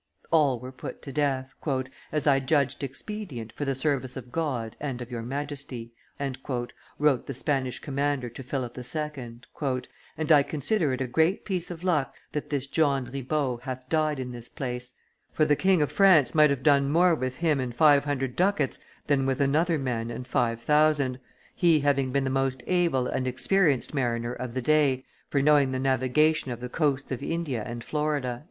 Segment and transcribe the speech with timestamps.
[0.31, 1.53] All were put to death,
[2.11, 5.93] "as I judged expedient for the service of God and of your Majesty,"
[6.97, 9.41] wrote the Spanish commander to Philip II.,"
[10.17, 14.19] and I consider it a great piece of luck that this John Ribaut hath died
[14.19, 14.95] in this place,
[15.33, 18.79] for the King of France might have done more with him and five hundred ducats
[19.05, 21.19] than with another man and five thousand,
[21.53, 25.77] he having been the most able and experienced mariner of the day for knowing the
[25.77, 28.39] navigation of the coasts of India and Florida."